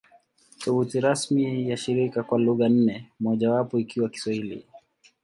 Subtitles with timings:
[0.59, 4.65] Tovuti rasmi ya shirika kwa lugha nne, mojawapo ikiwa Kiswahili